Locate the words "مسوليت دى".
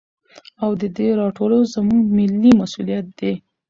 2.61-3.33